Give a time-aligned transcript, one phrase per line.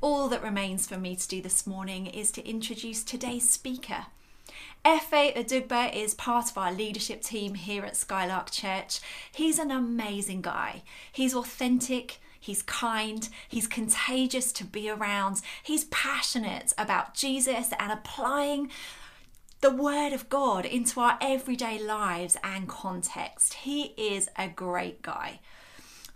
[0.00, 4.06] All that remains for me to do this morning is to introduce today's speaker.
[4.84, 5.32] F.A.
[5.32, 9.00] Adugba is part of our leadership team here at Skylark Church.
[9.32, 10.82] He's an amazing guy.
[11.10, 18.70] He's authentic, he's kind, he's contagious to be around, he's passionate about Jesus and applying
[19.62, 23.54] the Word of God into our everyday lives and context.
[23.54, 25.40] He is a great guy.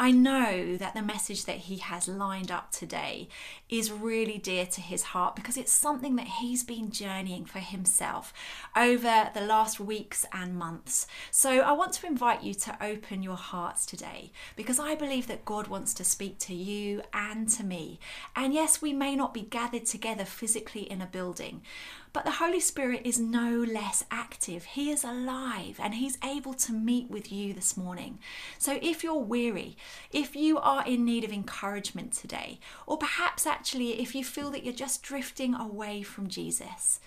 [0.02, 3.28] I know that the message that he has lined up today
[3.68, 8.34] is really dear to his heart because it's something that he's been journeying for himself
[8.76, 11.06] over the last weeks and months.
[11.30, 15.44] So I want to invite you to open your hearts today because I believe that
[15.44, 18.00] God wants to speak to you and to me.
[18.34, 21.62] And yes, we may not be gathered together physically in a building,
[22.12, 24.64] but the Holy Spirit is no less active.
[24.64, 28.18] He is alive and He's able to meet with you this morning.
[28.58, 29.76] So if you're weary,
[30.10, 34.64] if you are in need of encouragement today, or perhaps actually if you feel that
[34.64, 37.00] you're just drifting away from Jesus,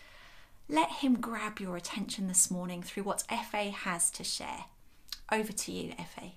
[0.68, 4.66] let Him grab your attention this morning through what FA has to share.
[5.32, 6.32] Over to you, FA.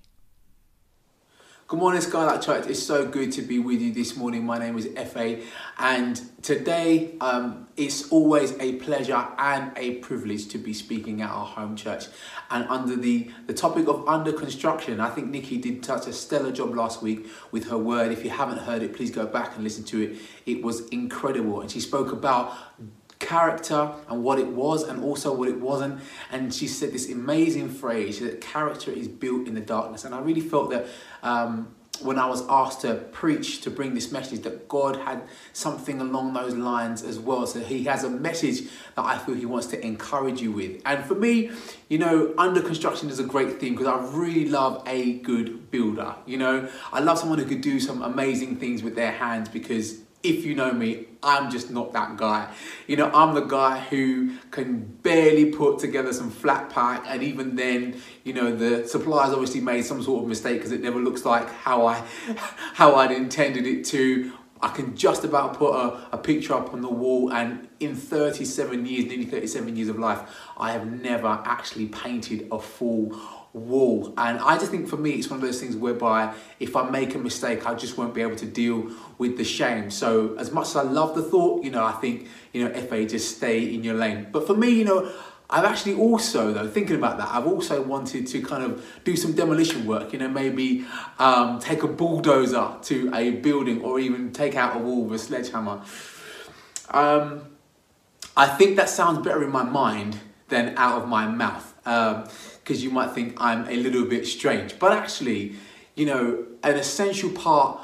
[1.69, 2.65] Good morning, Skylark Church.
[2.65, 4.43] It's so good to be with you this morning.
[4.43, 5.39] My name is FA,
[5.77, 11.45] and today um, it's always a pleasure and a privilege to be speaking at our
[11.45, 12.05] home church.
[12.49, 16.51] And under the, the topic of under construction, I think Nikki did such a stellar
[16.51, 18.11] job last week with her word.
[18.11, 20.17] If you haven't heard it, please go back and listen to it.
[20.47, 21.61] It was incredible.
[21.61, 22.51] And she spoke about
[23.19, 26.01] character and what it was and also what it wasn't.
[26.31, 30.05] And she said this amazing phrase that character is built in the darkness.
[30.05, 30.87] And I really felt that
[31.21, 35.99] um, when I was asked to preach, to bring this message, that God had something
[35.99, 37.45] along those lines as well.
[37.45, 40.81] So He has a message that I feel He wants to encourage you with.
[40.85, 41.51] And for me,
[41.89, 46.15] you know, under construction is a great theme because I really love a good builder.
[46.25, 49.99] You know, I love someone who could do some amazing things with their hands because
[50.21, 52.53] if you know me, I'm just not that guy.
[52.87, 57.55] You know, I'm the guy who can barely put together some flat pack, and even
[57.55, 61.25] then, you know, the suppliers obviously made some sort of mistake because it never looks
[61.25, 62.03] like how I
[62.73, 64.33] how I'd intended it to.
[64.61, 68.85] I can just about put a, a picture up on the wall, and in 37
[68.85, 70.21] years, nearly 37 years of life,
[70.57, 73.17] I have never actually painted a full
[73.53, 74.13] wall.
[74.17, 77.15] And I just think for me, it's one of those things whereby if I make
[77.15, 79.89] a mistake, I just won't be able to deal with the shame.
[79.89, 83.05] So as much as I love the thought, you know, I think, you know, FA,
[83.05, 84.27] just stay in your lane.
[84.31, 85.11] But for me, you know,
[85.51, 89.33] I've actually also, though, thinking about that, I've also wanted to kind of do some
[89.33, 90.85] demolition work, you know, maybe
[91.17, 95.23] um, take a bulldozer to a building or even take out a wall with a
[95.23, 95.81] sledgehammer.
[96.91, 97.41] Um,
[98.37, 101.73] I think that sounds better in my mind than out of my mouth.
[101.85, 102.27] Um,
[102.69, 104.77] because you might think I'm a little bit strange.
[104.77, 105.55] But actually,
[105.95, 107.81] you know, an essential part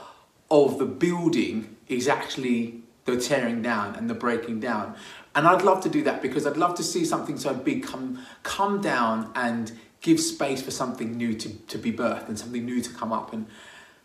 [0.51, 4.94] of the building is actually the tearing down and the breaking down.
[5.34, 8.23] And I'd love to do that because I'd love to see something so big come
[8.44, 12.79] come down and give space for something new to, to be birthed and something new
[12.79, 13.34] to come up.
[13.34, 13.47] And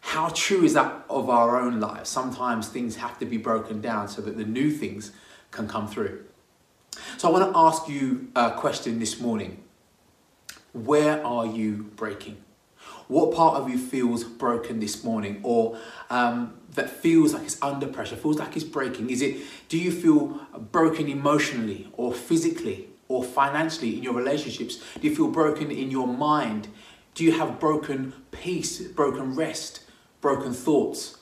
[0.00, 2.08] how true is that of our own lives?
[2.08, 5.12] Sometimes things have to be broken down so that the new things
[5.50, 6.24] can come through.
[7.18, 9.62] So I want to ask you a question this morning.
[10.72, 12.38] Where are you breaking?
[13.08, 15.76] What part of you feels broken this morning or
[16.10, 19.10] um, that feels like it's under pressure, feels like it's breaking?
[19.10, 19.38] Is it,
[19.68, 24.80] do you feel broken emotionally or physically or financially in your relationships?
[25.00, 26.68] Do you feel broken in your mind?
[27.14, 29.84] Do you have broken peace, broken rest,
[30.20, 31.18] broken thoughts?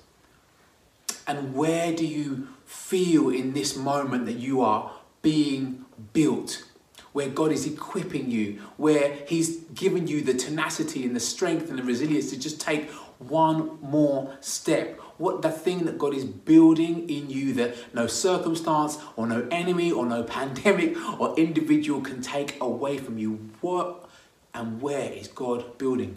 [1.26, 4.92] And where do you feel in this moment that you are
[5.22, 6.67] being built?
[7.12, 11.78] Where God is equipping you, where He's given you the tenacity and the strength and
[11.78, 15.00] the resilience to just take one more step.
[15.18, 19.90] What the thing that God is building in you that no circumstance or no enemy
[19.90, 23.50] or no pandemic or individual can take away from you.
[23.60, 24.08] What
[24.54, 26.16] and where is God building?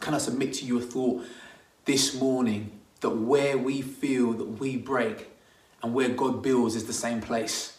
[0.00, 1.24] Can I submit to you a thought
[1.84, 5.30] this morning that where we feel that we break
[5.82, 7.73] and where God builds is the same place?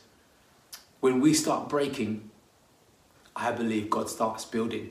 [1.05, 2.31] When we start breaking,
[3.35, 4.89] I believe God starts building.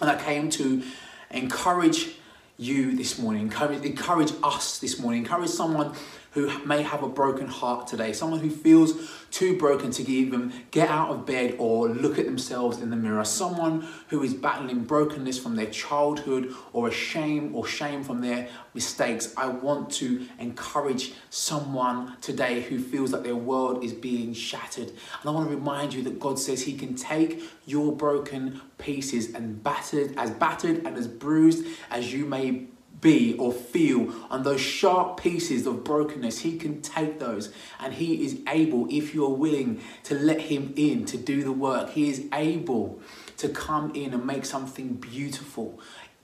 [0.00, 0.82] And I came to
[1.30, 2.12] encourage
[2.56, 5.92] you this morning, encourage, encourage us this morning, encourage someone
[6.34, 10.88] who may have a broken heart today, someone who feels too broken to even get
[10.88, 15.38] out of bed or look at themselves in the mirror, someone who is battling brokenness
[15.38, 19.32] from their childhood or a shame or shame from their mistakes.
[19.36, 24.88] I want to encourage someone today who feels that their world is being shattered.
[24.88, 29.34] And I want to remind you that God says He can take your broken pieces
[29.34, 32.66] and battered, as battered and as bruised as you may
[33.04, 38.24] be or feel on those sharp pieces of brokenness, He can take those and He
[38.24, 42.26] is able, if you're willing to let Him in to do the work, He is
[42.32, 42.98] able
[43.36, 45.78] to come in and make something beautiful.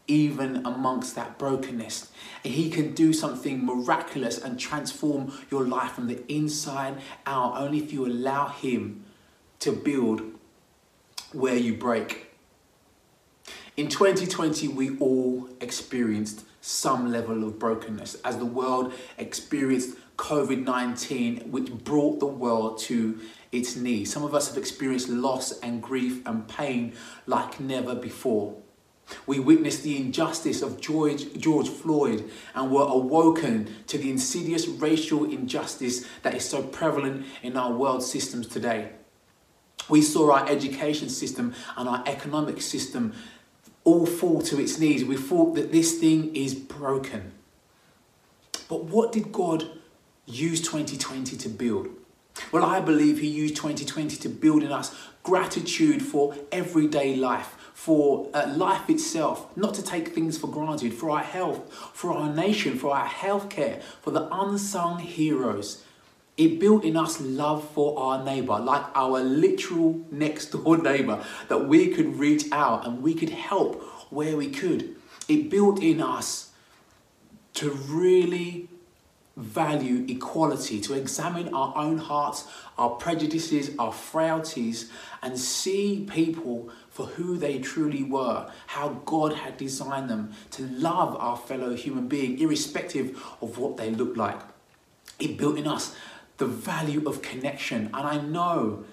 [0.09, 2.11] Even amongst that brokenness,
[2.43, 7.79] and He can do something miraculous and transform your life from the inside out only
[7.79, 9.05] if you allow Him
[9.61, 10.23] to build
[11.33, 12.33] where you break.
[13.77, 21.51] In 2020, we all experienced some level of brokenness as the world experienced COVID 19,
[21.51, 23.19] which brought the world to
[23.53, 24.13] its knees.
[24.13, 26.93] Some of us have experienced loss and grief and pain
[27.27, 28.57] like never before.
[29.27, 35.25] We witnessed the injustice of George, George Floyd and were awoken to the insidious racial
[35.25, 38.91] injustice that is so prevalent in our world systems today.
[39.89, 43.15] We saw our education system and our economic system
[43.85, 45.05] all fall to its knees.
[45.05, 47.33] We thought that this thing is broken.
[48.69, 49.67] But what did God
[50.27, 51.89] use 2020 to build?
[52.53, 58.31] Well, I believe He used 2020 to build in us gratitude for everyday life, for
[58.33, 62.79] uh, life itself, not to take things for granted, for our health, for our nation,
[62.79, 65.85] for our healthcare, for the unsung heroes.
[66.41, 71.69] It built in us love for our neighbor, like our literal next door neighbor, that
[71.69, 74.97] we could reach out and we could help where we could.
[75.29, 76.53] It built in us
[77.53, 78.71] to really
[79.37, 82.49] value equality, to examine our own hearts,
[82.79, 84.91] our prejudices, our frailties,
[85.23, 91.15] and see people for who they truly were, how God had designed them to love
[91.17, 94.41] our fellow human being, irrespective of what they look like.
[95.19, 95.95] It built in us
[96.41, 98.85] the value of connection, and I know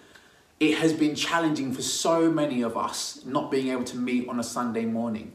[0.60, 4.40] it has been challenging for so many of us not being able to meet on
[4.40, 5.32] a Sunday morning.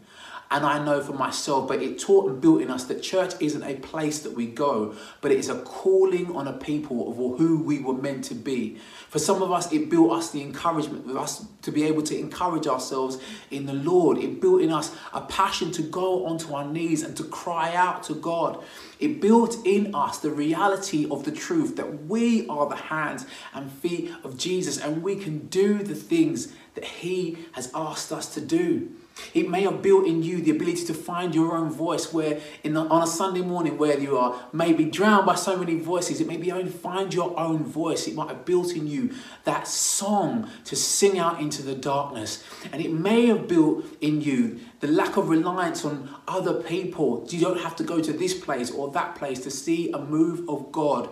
[0.52, 3.62] And I know for myself, but it taught and built in us that church isn't
[3.62, 7.62] a place that we go, but it is a calling on a people of who
[7.62, 8.76] we were meant to be.
[9.08, 12.18] For some of us, it built us the encouragement of us to be able to
[12.18, 13.16] encourage ourselves
[13.50, 14.18] in the Lord.
[14.18, 18.02] It built in us a passion to go onto our knees and to cry out
[18.04, 18.62] to God.
[19.00, 23.24] It built in us the reality of the truth that we are the hands
[23.54, 28.34] and feet of Jesus and we can do the things that He has asked us
[28.34, 28.90] to do.
[29.34, 32.74] It may have built in you the ability to find your own voice where in
[32.74, 36.26] the, on a Sunday morning where you are maybe drowned by so many voices, it
[36.26, 38.06] may be only find your own voice.
[38.06, 39.14] It might have built in you
[39.44, 42.44] that song to sing out into the darkness.
[42.72, 47.26] And it may have built in you the lack of reliance on other people.
[47.30, 50.48] You don't have to go to this place or that place to see a move
[50.48, 51.08] of God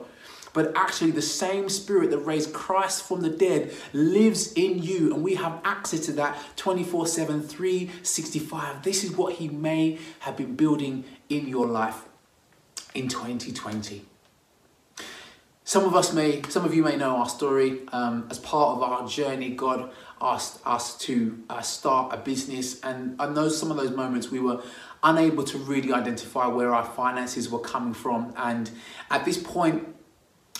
[0.52, 5.22] but actually the same spirit that raised Christ from the dead lives in you, and
[5.22, 8.82] we have access to that 24 7, 365.
[8.82, 12.04] This is what He may have been building in your life
[12.94, 14.04] in 2020.
[15.70, 17.82] Some of us may, some of you may know our story.
[17.92, 23.14] Um, as part of our journey, God asked us to uh, start a business, and
[23.20, 24.62] I know some of those moments we were
[25.02, 28.34] unable to really identify where our finances were coming from.
[28.36, 28.70] And
[29.10, 29.86] at this point,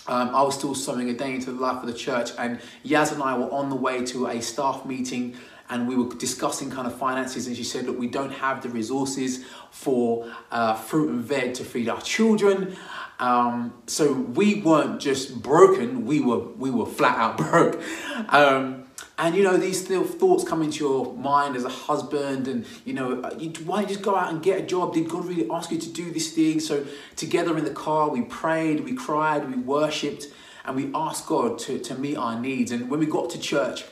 [0.07, 3.11] um, I was still sowing a day into the life of the church, and Yaz
[3.11, 5.35] and I were on the way to a staff meeting,
[5.69, 7.47] and we were discussing kind of finances.
[7.47, 11.63] And she said, "Look, we don't have the resources for uh, fruit and veg to
[11.63, 12.75] feed our children."
[13.19, 17.81] Um, so we weren't just broken; we were we were flat out broke.
[18.29, 18.85] Um,
[19.21, 23.21] and you know, these thoughts come into your mind as a husband, and you know,
[23.21, 23.29] uh,
[23.65, 24.95] why don't you just go out and get a job?
[24.95, 26.59] Did God really ask you to do this thing?
[26.59, 30.25] So, together in the car, we prayed, we cried, we worshipped,
[30.65, 32.71] and we asked God to, to meet our needs.
[32.71, 33.83] And when we got to church,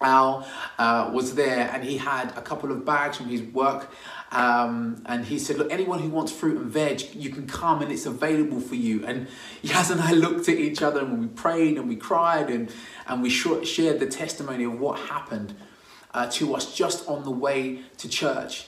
[0.00, 0.46] Al
[0.78, 3.90] uh, was there and he had a couple of bags from his work
[4.30, 7.90] um, and he said, look, anyone who wants fruit and veg, you can come and
[7.90, 9.04] it's available for you.
[9.06, 9.26] And
[9.62, 12.70] Yaz and I looked at each other and we prayed and we cried and,
[13.06, 15.54] and we shared the testimony of what happened
[16.12, 18.66] uh, to us just on the way to church.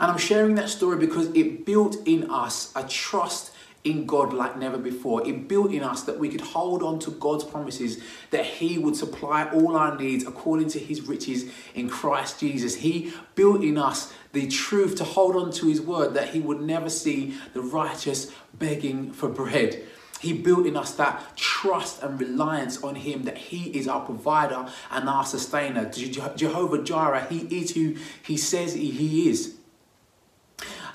[0.00, 3.52] And I'm sharing that story because it built in us a trust
[3.86, 5.26] in God like never before.
[5.26, 8.96] It built in us that we could hold on to God's promises that He would
[8.96, 12.74] supply all our needs according to His riches in Christ Jesus.
[12.74, 16.60] He built in us the truth to hold on to His word that He would
[16.60, 19.82] never see the righteous begging for bread.
[20.20, 24.66] He built in us that trust and reliance on Him that He is our provider
[24.90, 25.88] and our sustainer.
[25.88, 29.56] Jehovah Jireh, He is who He says He is.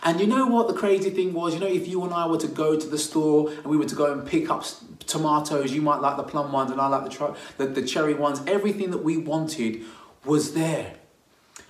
[0.03, 1.53] And you know what the crazy thing was?
[1.53, 3.85] You know, if you and I were to go to the store and we were
[3.85, 4.65] to go and pick up
[5.05, 8.41] tomatoes, you might like the plum ones and I like the, the, the cherry ones.
[8.47, 9.83] Everything that we wanted
[10.25, 10.95] was there.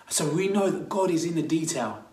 [0.07, 2.05] So we know that God is in the detail.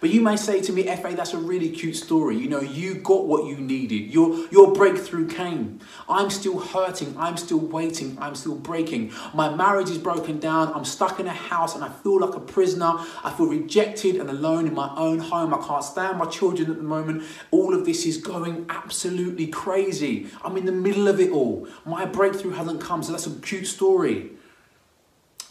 [0.00, 2.36] But you may say to me, FA, that's a really cute story.
[2.36, 4.12] You know, you got what you needed.
[4.12, 5.80] Your, your breakthrough came.
[6.08, 7.14] I'm still hurting.
[7.18, 8.16] I'm still waiting.
[8.20, 9.12] I'm still breaking.
[9.34, 10.72] My marriage is broken down.
[10.74, 12.94] I'm stuck in a house and I feel like a prisoner.
[13.24, 15.54] I feel rejected and alone in my own home.
[15.54, 17.24] I can't stand my children at the moment.
[17.50, 20.28] All of this is going absolutely crazy.
[20.44, 21.68] I'm in the middle of it all.
[21.84, 23.02] My breakthrough hasn't come.
[23.02, 24.30] So that's a cute story.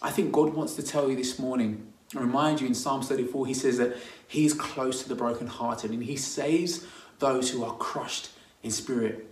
[0.01, 3.53] I think God wants to tell you this morning remind you in Psalm 34, he
[3.53, 3.97] says that
[4.27, 6.85] he is close to the brokenhearted and he saves
[7.19, 8.29] those who are crushed
[8.63, 9.27] in spirit.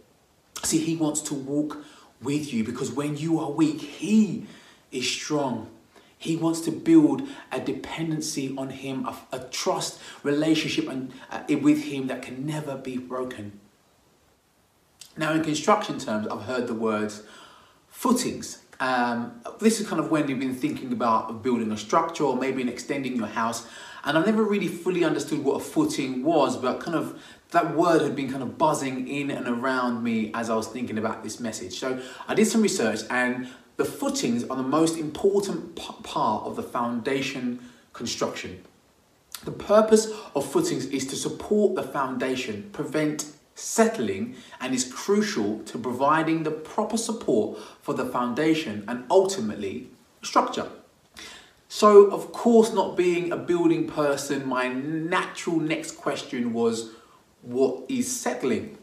[0.64, 1.84] See, he wants to walk
[2.22, 4.48] with you because when you are weak, he
[4.92, 5.70] is strong.
[6.18, 11.84] He wants to build a dependency on him, a, a trust relationship and, uh, with
[11.84, 13.60] him that can never be broken.
[15.18, 17.24] Now, in construction terms, I've heard the words
[17.90, 22.36] footings um, this is kind of when you've been thinking about building a structure or
[22.36, 23.66] maybe an extending your house.
[24.04, 27.18] And I never really fully understood what a footing was, but kind of
[27.52, 30.98] that word had been kind of buzzing in and around me as I was thinking
[30.98, 31.80] about this message.
[31.80, 33.48] So I did some research, and
[33.78, 37.60] the footings are the most important part of the foundation
[37.94, 38.66] construction.
[39.46, 45.78] The purpose of footings is to support the foundation, prevent settling and is crucial to
[45.78, 49.90] providing the proper support for the foundation and ultimately
[50.22, 50.68] structure.
[51.68, 56.92] So, of course, not being a building person, my natural next question was
[57.42, 58.78] what is settling?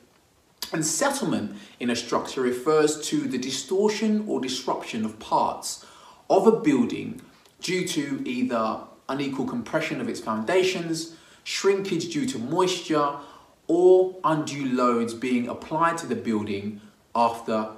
[0.72, 5.84] And settlement in a structure refers to the distortion or disruption of parts
[6.28, 7.20] of a building
[7.60, 13.16] due to either unequal compression of its foundations, shrinkage due to moisture,
[13.70, 16.80] or undue loads being applied to the building
[17.14, 17.68] after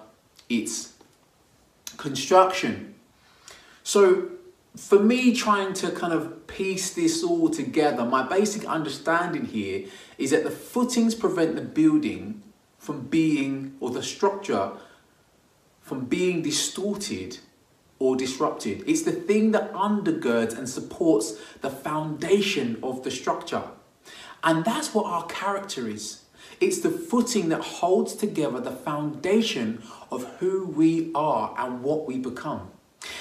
[0.48, 0.94] its
[1.98, 2.94] construction.
[3.82, 4.30] So,
[4.74, 9.84] for me, trying to kind of piece this all together, my basic understanding here
[10.16, 12.42] is that the footings prevent the building
[12.78, 14.72] from being, or the structure
[15.82, 17.36] from being distorted
[17.98, 18.82] or disrupted.
[18.86, 23.64] It's the thing that undergirds and supports the foundation of the structure.
[24.44, 26.22] And that's what our character is.
[26.60, 32.18] It's the footing that holds together the foundation of who we are and what we
[32.18, 32.70] become.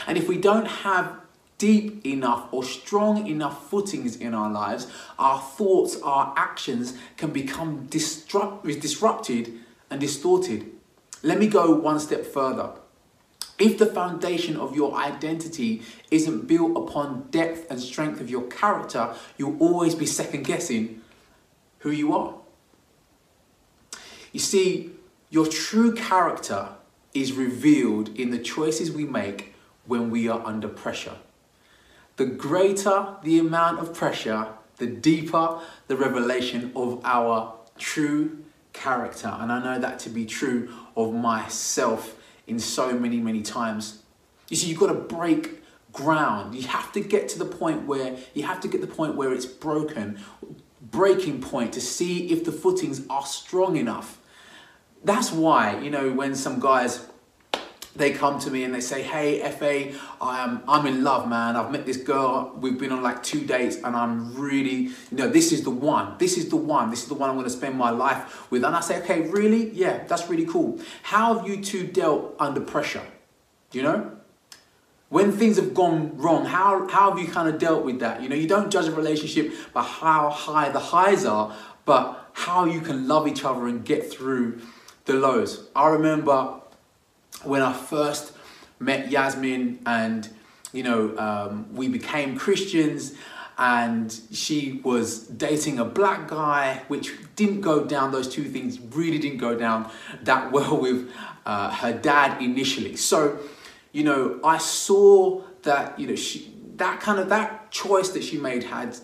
[0.07, 1.19] And if we don't have
[1.57, 4.87] deep enough or strong enough footings in our lives,
[5.19, 9.53] our thoughts, our actions can become disrupt- disrupted
[9.89, 10.71] and distorted.
[11.21, 12.71] Let me go one step further.
[13.59, 19.13] If the foundation of your identity isn't built upon depth and strength of your character,
[19.37, 21.01] you'll always be second guessing
[21.81, 22.35] who you are.
[24.31, 24.91] You see,
[25.29, 26.69] your true character
[27.13, 29.53] is revealed in the choices we make
[29.85, 31.15] when we are under pressure.
[32.17, 34.47] The greater the amount of pressure,
[34.77, 39.35] the deeper the revelation of our true character.
[39.39, 44.03] And I know that to be true of myself in so many, many times.
[44.49, 45.61] You see, you've got to break
[45.91, 46.55] ground.
[46.55, 49.33] You have to get to the point where you have to get the point where
[49.33, 50.19] it's broken
[50.91, 54.19] breaking point to see if the footings are strong enough.
[55.03, 57.07] That's why, you know, when some guys
[57.95, 61.55] they come to me and they say, "Hey, FA, I'm I'm in love, man.
[61.55, 62.53] I've met this girl.
[62.57, 66.15] We've been on like two dates, and I'm really, you know, this is the one.
[66.17, 66.89] This is the one.
[66.89, 69.29] This is the one I'm going to spend my life with." And I say, "Okay,
[69.29, 69.71] really?
[69.71, 70.79] Yeah, that's really cool.
[71.03, 73.03] How have you two dealt under pressure?
[73.73, 74.11] You know,
[75.11, 78.23] when things have gone wrong, how, how have you kind of dealt with that?
[78.23, 81.53] You know, you don't judge a relationship by how high the highs are,
[81.83, 84.61] but how you can love each other and get through
[85.03, 85.67] the lows.
[85.75, 86.61] I remember
[87.43, 88.31] when I first
[88.79, 90.29] met Yasmin and,
[90.71, 93.13] you know, um, we became Christians
[93.57, 99.19] and she was dating a black guy, which didn't go down, those two things really
[99.19, 99.91] didn't go down
[100.23, 101.11] that well with
[101.45, 102.95] uh, her dad initially.
[102.95, 103.39] So,
[103.91, 108.37] you know, I saw that, you know, she, that kind of, that choice that she
[108.37, 108.97] made had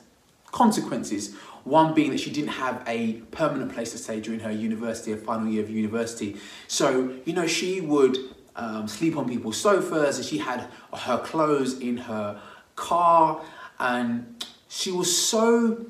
[0.51, 1.36] consequences.
[1.63, 5.17] One being that she didn't have a permanent place to stay during her university, her
[5.17, 6.38] final year of university.
[6.67, 8.17] So, you know, she would
[8.56, 12.41] um, sleep on people's sofas and she had her clothes in her
[12.75, 13.41] car
[13.79, 15.86] and she was so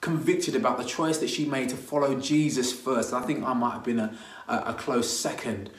[0.00, 3.12] convicted about the choice that she made to follow Jesus first.
[3.12, 4.16] I think I might have been a,
[4.48, 5.70] a, a close second.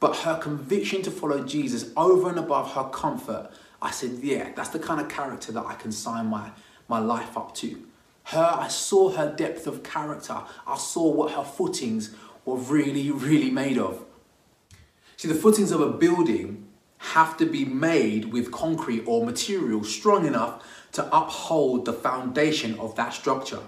[0.00, 3.50] But her conviction to follow Jesus over and above her comfort,
[3.82, 6.50] I said, yeah, that's the kind of character that I can sign my,
[6.88, 7.84] my life up to.
[8.24, 10.36] Her, I saw her depth of character.
[10.66, 12.14] I saw what her footings
[12.44, 14.04] were really, really made of.
[15.16, 20.26] See, the footings of a building have to be made with concrete or material strong
[20.26, 23.60] enough to uphold the foundation of that structure.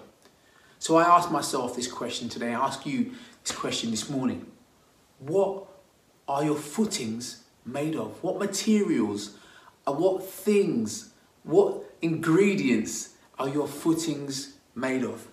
[0.78, 3.12] So I asked myself this question today, I ask you
[3.44, 4.46] this question this morning.
[5.18, 5.66] What
[6.30, 8.22] are your footings made of?
[8.22, 9.36] What materials,
[9.84, 11.10] are what things,
[11.42, 15.26] what ingredients are your footings made of?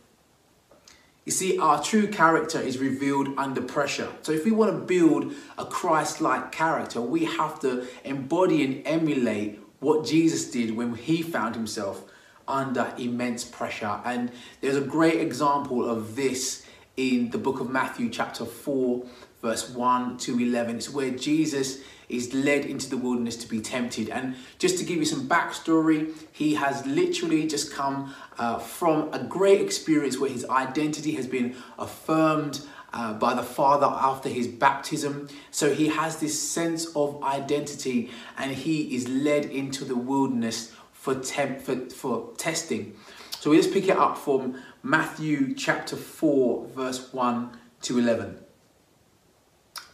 [1.23, 4.09] You see, our true character is revealed under pressure.
[4.23, 8.87] So, if we want to build a Christ like character, we have to embody and
[8.87, 12.05] emulate what Jesus did when he found himself
[12.47, 13.99] under immense pressure.
[14.03, 19.05] And there's a great example of this in the book of Matthew, chapter 4,
[19.41, 20.77] verse 1 to 11.
[20.77, 21.79] It's where Jesus
[22.09, 24.09] is led into the wilderness to be tempted.
[24.09, 29.19] And just to give you some backstory, he has literally just come uh, from a
[29.19, 32.61] great experience where his identity has been affirmed.
[32.93, 35.27] Uh, by the Father after his baptism.
[35.51, 41.13] So he has this sense of identity and he is led into the wilderness for,
[41.15, 42.95] temp- for, for testing.
[43.39, 47.51] So we just pick it up from Matthew chapter 4, verse 1
[47.81, 48.46] to 11.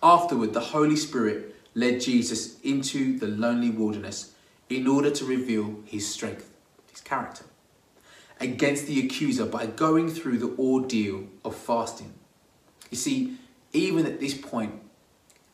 [0.04, 4.34] Afterward, the Holy Spirit led Jesus into the lonely wilderness
[4.70, 6.52] in order to reveal his strength,
[6.92, 7.46] his character,
[8.42, 12.14] against the accuser by going through the ordeal of fasting.
[12.92, 13.38] You see,
[13.72, 14.82] even at this point,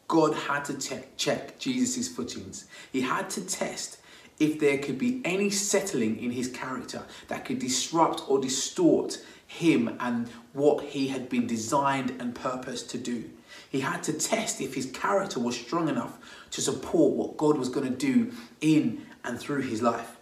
[0.07, 2.65] God had to check Jesus' footings.
[2.91, 3.99] He had to test
[4.39, 9.95] if there could be any settling in his character that could disrupt or distort him
[9.99, 13.29] and what he had been designed and purposed to do.
[13.69, 16.17] He had to test if his character was strong enough
[16.51, 20.17] to support what God was going to do in and through his life.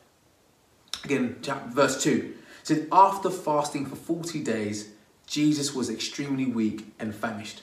[1.04, 1.38] Again,
[1.70, 4.90] verse 2 said, After fasting for 40 days,
[5.26, 7.62] Jesus was extremely weak and famished.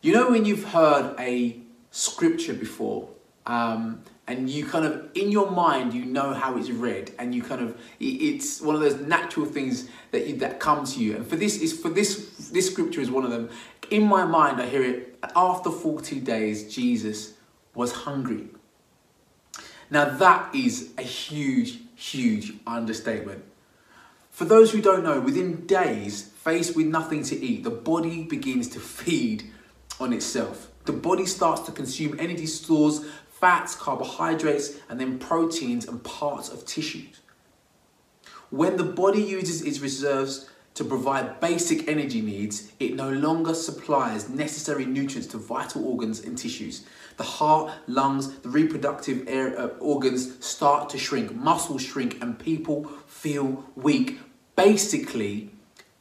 [0.00, 3.08] You know, when you've heard a scripture before,
[3.46, 7.42] um, and you kind of in your mind you know how it's read and you
[7.42, 11.16] kind of it's one of those natural things that you, that come to you.
[11.16, 13.50] And for this is for this this scripture is one of them.
[13.90, 17.34] In my mind i hear it after 40 days jesus
[17.74, 18.48] was hungry.
[19.90, 23.44] Now that is a huge huge understatement.
[24.30, 28.68] For those who don't know within days faced with nothing to eat the body begins
[28.68, 29.50] to feed
[29.98, 30.68] on itself.
[30.84, 33.04] The body starts to consume energy stores
[33.42, 37.22] fats, carbohydrates, and then proteins and parts of tissues.
[38.50, 44.28] When the body uses its reserves to provide basic energy needs, it no longer supplies
[44.28, 46.84] necessary nutrients to vital organs and tissues.
[47.16, 52.84] The heart, lungs, the reproductive air, uh, organs start to shrink, muscles shrink, and people
[53.08, 54.20] feel weak.
[54.54, 55.50] Basically,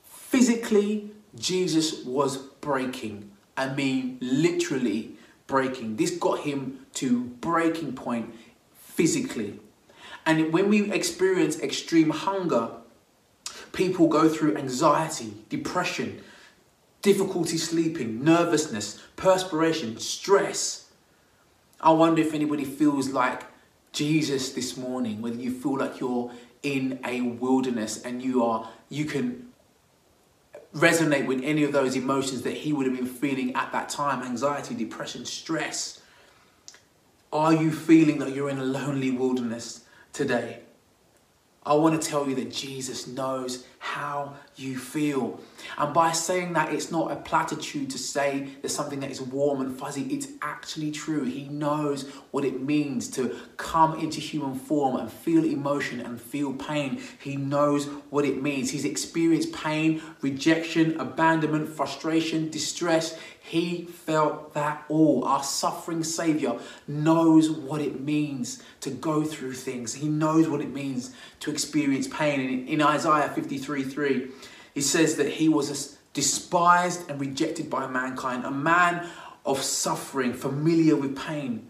[0.03, 3.31] physically, Jesus was breaking.
[3.57, 5.17] I mean, literally
[5.51, 5.97] breaking.
[5.97, 8.33] This got him to breaking point
[8.73, 9.59] physically.
[10.25, 12.69] And when we experience extreme hunger,
[13.73, 16.21] people go through anxiety, depression,
[17.01, 20.89] difficulty sleeping, nervousness, perspiration, stress.
[21.81, 23.43] I wonder if anybody feels like
[23.91, 26.31] Jesus this morning, whether you feel like you're
[26.63, 29.50] in a wilderness and you are you can
[30.75, 34.23] resonate with any of those emotions that he would have been feeling at that time
[34.23, 36.01] anxiety, depression, stress?
[37.33, 40.59] Are you feeling that you're in a lonely wilderness today?
[41.65, 45.39] I want to tell you that Jesus knows how you feel.
[45.75, 49.59] And by saying that, it's not a platitude to say there's something that is warm
[49.59, 50.03] and fuzzy.
[50.03, 51.23] It's actually true.
[51.23, 56.53] He knows what it means to come into human form and feel emotion and feel
[56.53, 57.01] pain.
[57.19, 58.69] He knows what it means.
[58.69, 63.17] He's experienced pain, rejection, abandonment, frustration, distress.
[63.43, 65.25] He felt that all.
[65.25, 69.95] Our suffering Savior knows what it means to go through things.
[69.95, 72.39] He knows what it means to experience pain.
[72.39, 74.27] And in Isaiah 53 3,
[74.73, 79.07] he says that he was despised and rejected by mankind, a man
[79.45, 81.67] of suffering, familiar with pain.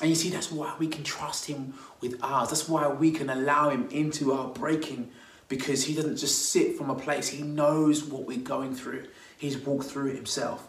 [0.00, 2.48] And you see, that's why we can trust him with ours.
[2.48, 5.10] That's why we can allow him into our breaking
[5.52, 9.04] because he doesn't just sit from a place, he knows what we're going through.
[9.36, 10.66] He's walked through it himself.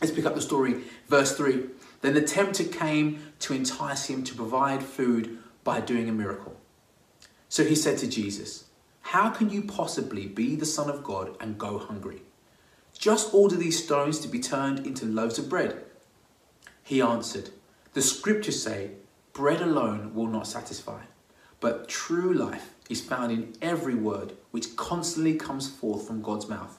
[0.00, 1.64] Let's pick up the story, verse 3.
[2.02, 6.56] Then the tempter came to entice him to provide food by doing a miracle.
[7.48, 8.66] So he said to Jesus,
[9.12, 12.22] How can you possibly be the Son of God and go hungry?
[12.98, 15.84] Just order these stones to be turned into loaves of bread.
[16.82, 17.50] He answered,
[17.92, 18.92] The scriptures say,
[19.34, 21.02] Bread alone will not satisfy,
[21.60, 26.78] but true life is found in every word which constantly comes forth from God's mouth.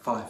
[0.00, 0.22] 5.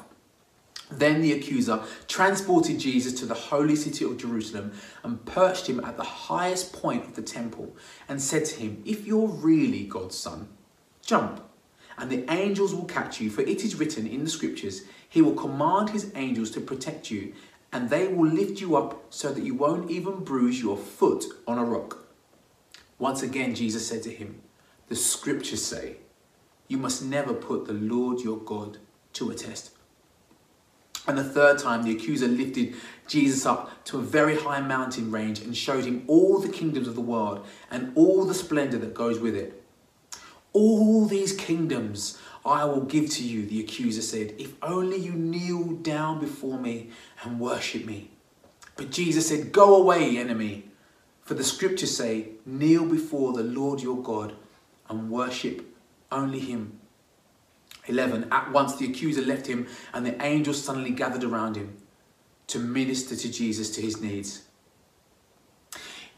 [0.89, 4.71] Then the accuser transported Jesus to the holy city of Jerusalem
[5.03, 7.75] and perched him at the highest point of the temple
[8.09, 10.51] and said to him, If you're really God's son,
[11.07, 11.43] jump,
[11.97, 15.35] and the angels will catch you, for it is written in the scriptures, He will
[15.35, 17.33] command His angels to protect you,
[17.73, 21.59] and they will lift you up so that you won't even bruise your foot on
[21.59, 22.07] a rock.
[22.99, 24.41] Once again, Jesus said to him,
[24.89, 25.97] The scriptures say,
[26.69, 28.79] You must never put the Lord your God
[29.15, 29.73] to a test.
[31.07, 32.75] And the third time, the accuser lifted
[33.07, 36.95] Jesus up to a very high mountain range and showed him all the kingdoms of
[36.95, 39.63] the world and all the splendor that goes with it.
[40.53, 45.73] All these kingdoms I will give to you, the accuser said, if only you kneel
[45.73, 46.91] down before me
[47.23, 48.11] and worship me.
[48.77, 50.69] But Jesus said, Go away, enemy,
[51.23, 54.35] for the scriptures say, Kneel before the Lord your God
[54.89, 55.67] and worship
[56.13, 56.79] only him.
[57.87, 58.29] 11.
[58.31, 61.77] At once the accuser left him, and the angels suddenly gathered around him
[62.49, 64.46] to minister to Jesus to his needs.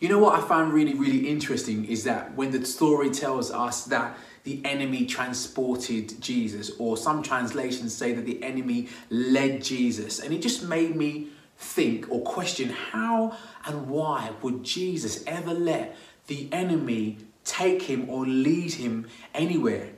[0.01, 3.85] You know what I found really, really interesting is that when the story tells us
[3.87, 10.33] that the enemy transported Jesus, or some translations say that the enemy led Jesus, and
[10.33, 15.97] it just made me think or question how and why would Jesus ever let
[16.29, 19.91] the enemy take him or lead him anywhere?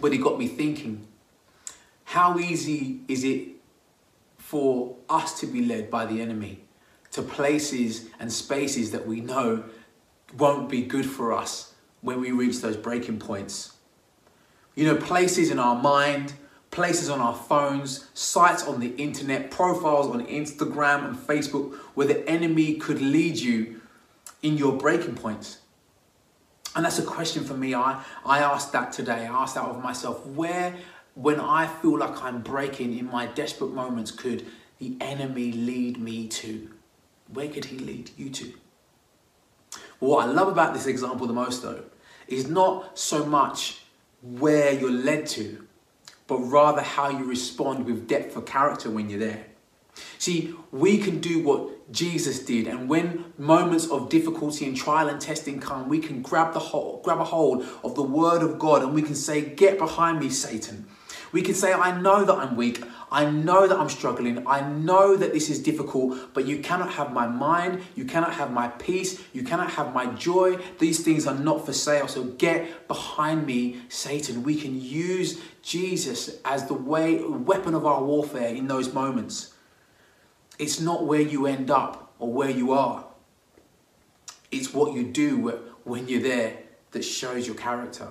[0.00, 1.06] But it got me thinking
[2.04, 3.48] how easy is it
[4.36, 6.62] for us to be led by the enemy
[7.12, 9.64] to places and spaces that we know
[10.36, 13.72] won't be good for us when we reach those breaking points?
[14.74, 16.32] You know, places in our mind,
[16.70, 22.28] places on our phones, sites on the internet, profiles on Instagram and Facebook where the
[22.28, 23.80] enemy could lead you
[24.42, 25.58] in your breaking points.
[26.74, 27.74] And that's a question for me.
[27.74, 29.26] I, I asked that today.
[29.26, 30.26] I asked that of myself.
[30.26, 30.74] Where,
[31.14, 34.46] when I feel like I'm breaking in my desperate moments, could
[34.78, 36.70] the enemy lead me to?
[37.32, 38.52] Where could he lead you to?
[39.98, 41.84] What I love about this example the most, though,
[42.28, 43.82] is not so much
[44.22, 45.66] where you're led to,
[46.26, 49.46] but rather how you respond with depth of character when you're there.
[50.18, 55.20] See, we can do what Jesus did, and when moments of difficulty and trial and
[55.20, 58.82] testing come, we can grab the hold, grab a hold of the Word of God,
[58.82, 60.86] and we can say, "Get behind me, Satan."
[61.32, 62.82] We can say, "I know that I'm weak.
[63.12, 64.44] I know that I'm struggling.
[64.46, 67.82] I know that this is difficult, but you cannot have my mind.
[67.94, 69.20] You cannot have my peace.
[69.34, 70.58] You cannot have my joy.
[70.78, 72.08] These things are not for sale.
[72.08, 78.02] So get behind me, Satan." We can use Jesus as the way weapon of our
[78.02, 79.52] warfare in those moments.
[80.58, 83.04] It's not where you end up or where you are.
[84.50, 86.58] It's what you do when you're there
[86.92, 88.08] that shows your character.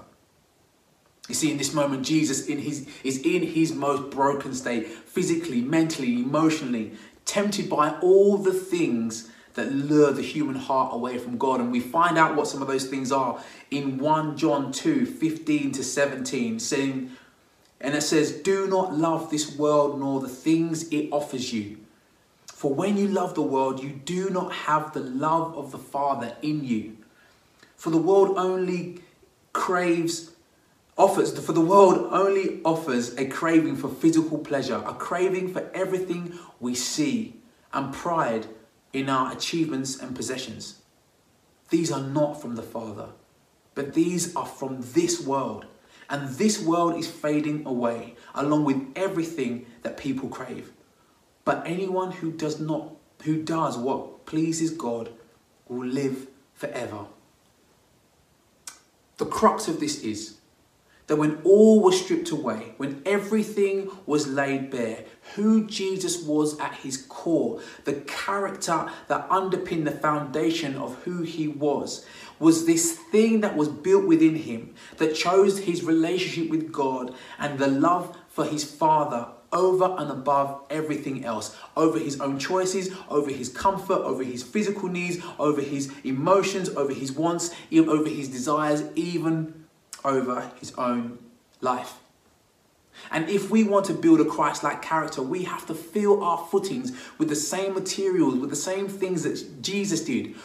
[1.32, 5.62] You see, in this moment, Jesus in his, is in his most broken state, physically,
[5.62, 6.92] mentally, emotionally,
[7.24, 11.62] tempted by all the things that lure the human heart away from God.
[11.62, 15.72] And we find out what some of those things are in 1 John 2 15
[15.72, 17.12] to 17, saying,
[17.80, 21.78] and it says, Do not love this world nor the things it offers you.
[22.48, 26.36] For when you love the world, you do not have the love of the Father
[26.42, 26.98] in you.
[27.78, 29.00] For the world only
[29.54, 30.31] craves,
[31.02, 36.38] offers, for the world only offers a craving for physical pleasure, a craving for everything
[36.60, 37.36] we see,
[37.74, 38.46] and pride
[38.94, 40.82] in our achievements and possessions.
[41.70, 43.10] These are not from the Father,
[43.74, 45.66] but these are from this world.
[46.10, 50.72] And this world is fading away, along with everything that people crave.
[51.46, 55.10] But anyone who does not, who does what pleases God,
[55.68, 57.06] will live forever.
[59.18, 60.41] The crux of this is
[61.12, 65.04] that when all was stripped away, when everything was laid bare,
[65.36, 71.50] who Jesus was at his core, the character that underpinned the foundation of who he
[71.50, 72.06] was,
[72.40, 77.60] was this thing that was built within him that chose his relationship with God and
[77.60, 83.30] the love for his Father over and above everything else, over his own choices, over
[83.30, 88.84] his comfort, over his physical needs, over his emotions, over his wants, over his desires,
[88.96, 89.61] even
[90.04, 91.20] over his own
[91.62, 91.96] life.
[93.10, 96.38] And if we want to build a Christ like character, we have to fill our
[96.38, 100.36] footings with the same materials, with the same things that Jesus did,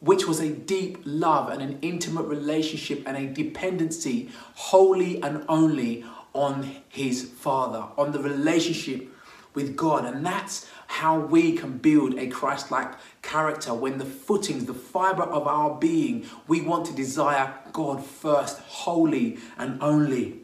[0.00, 6.04] which was a deep love and an intimate relationship and a dependency wholly and only
[6.34, 9.08] on his Father, on the relationship
[9.54, 10.04] with God.
[10.04, 15.22] And that's how we can build a Christ like character when the footings, the fiber
[15.22, 20.40] of our being, we want to desire God first, wholly and only.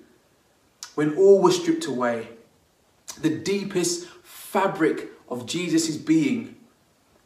[0.95, 2.29] When all was stripped away,
[3.21, 6.55] The deepest fabric of Jesus' being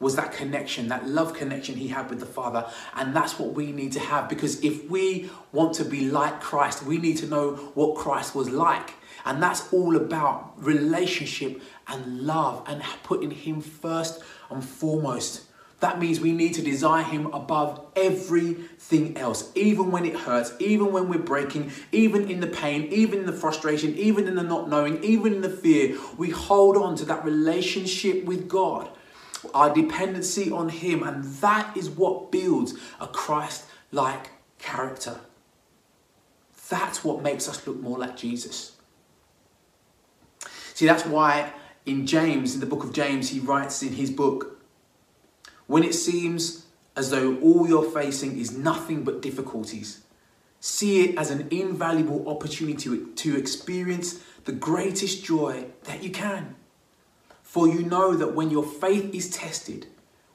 [0.01, 2.67] was that connection, that love connection he had with the Father.
[2.97, 6.83] And that's what we need to have because if we want to be like Christ,
[6.83, 8.95] we need to know what Christ was like.
[9.25, 15.43] And that's all about relationship and love and putting him first and foremost.
[15.83, 20.93] That means we need to desire Him above everything else, even when it hurts, even
[20.93, 24.69] when we're breaking, even in the pain, even in the frustration, even in the not
[24.69, 25.99] knowing, even in the fear.
[26.17, 28.91] We hold on to that relationship with God,
[29.55, 34.31] our dependency on Him, and that is what builds a Christ like
[34.61, 35.19] character.
[36.69, 38.72] That's what makes us look more like Jesus.
[40.83, 41.53] See, that's why
[41.87, 44.61] in James, in the book of James, he writes in his book,
[45.69, 46.67] when it seems
[46.97, 50.03] as though all you're facing is nothing but difficulties,
[50.59, 56.57] see it as an invaluable opportunity to experience the greatest joy that you can.
[57.45, 59.87] For you know that when your faith is tested,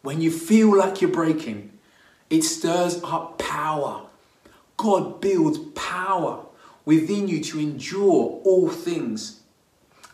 [0.01, 1.77] when you feel like you're breaking,
[2.29, 4.05] it stirs up power.
[4.77, 6.45] God builds power
[6.85, 9.36] within you to endure all things.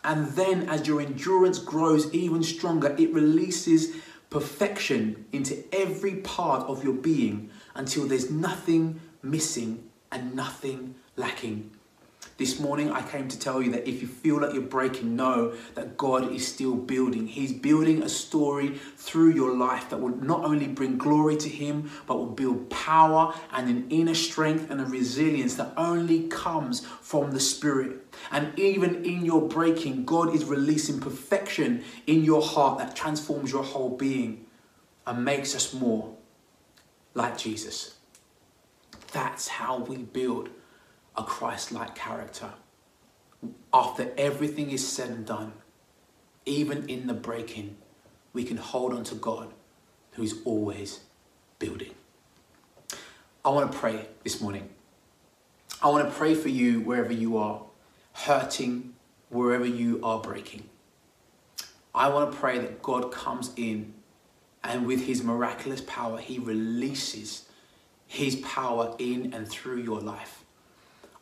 [0.04, 3.96] And then, as your endurance grows even stronger, it releases
[4.28, 11.70] perfection into every part of your being until there's nothing missing and nothing lacking.
[12.36, 15.54] This morning, I came to tell you that if you feel like you're breaking, know
[15.76, 17.28] that God is still building.
[17.28, 21.92] He's building a story through your life that will not only bring glory to Him,
[22.08, 27.30] but will build power and an inner strength and a resilience that only comes from
[27.30, 28.04] the Spirit.
[28.32, 33.62] And even in your breaking, God is releasing perfection in your heart that transforms your
[33.62, 34.44] whole being
[35.06, 36.16] and makes us more
[37.14, 37.94] like Jesus.
[39.12, 40.50] That's how we build
[41.16, 42.50] a Christ like character.
[43.72, 45.52] After everything is said and done,
[46.46, 47.76] even in the breaking,
[48.32, 49.52] we can hold on to God
[50.12, 51.00] who's always
[51.58, 51.94] building.
[53.44, 54.68] I want to pray this morning.
[55.82, 57.62] I want to pray for you wherever you are,
[58.12, 58.94] hurting,
[59.28, 60.68] wherever you are breaking.
[61.94, 63.94] I want to pray that God comes in
[64.64, 67.46] and with his miraculous power, he releases
[68.06, 70.43] his power in and through your life.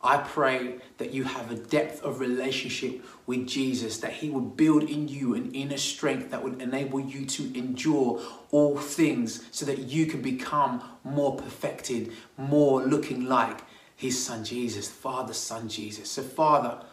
[0.03, 4.83] I pray that you have a depth of relationship with Jesus, that He would build
[4.83, 9.79] in you an inner strength that would enable you to endure all things so that
[9.79, 13.61] you can become more perfected, more looking like
[13.95, 16.11] His Son Jesus, Father, Son Jesus.
[16.11, 16.83] So, Father,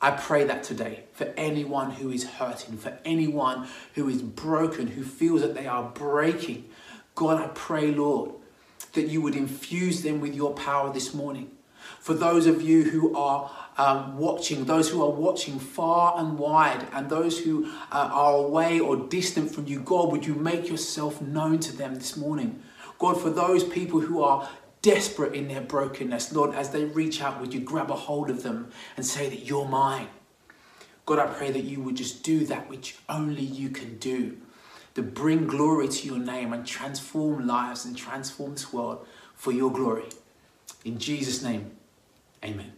[0.00, 5.02] I pray that today for anyone who is hurting, for anyone who is broken, who
[5.02, 6.68] feels that they are breaking.
[7.16, 8.30] God, I pray, Lord,
[8.92, 11.50] that you would infuse them with your power this morning
[12.08, 16.86] for those of you who are um, watching, those who are watching far and wide,
[16.94, 21.20] and those who uh, are away or distant from you, God, would you make yourself
[21.20, 22.62] known to them this morning?
[22.98, 24.48] God, for those people who are
[24.80, 28.42] desperate in their brokenness, Lord, as they reach out, would you grab a hold of
[28.42, 30.08] them and say that you're mine?
[31.04, 34.38] God, I pray that you would just do that which only you can do
[34.94, 39.70] to bring glory to your name and transform lives and transform this world for your
[39.70, 40.06] glory.
[40.86, 41.72] In Jesus' name,
[42.44, 42.77] Amen.